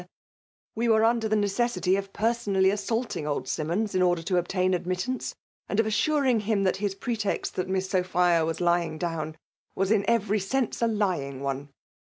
[0.39, 0.41] *'
[0.75, 5.35] We were under the necessity of personally assaulting old Simmons in order to obtain admittance,
[5.69, 9.37] and of assuring him that his pretext that 'Miss Sophia vras lying down'
[9.75, 11.69] was in every sense a lying one.